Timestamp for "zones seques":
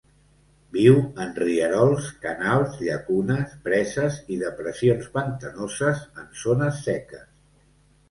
6.45-7.27